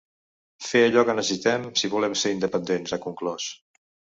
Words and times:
Fer 0.67 0.81
allò 0.85 1.03
que 1.09 1.15
necessitem 1.19 1.67
si 1.81 1.91
volem 1.97 2.17
ser 2.25 2.35
independents, 2.39 2.95
ha 2.95 3.01
conclòs. 3.05 3.53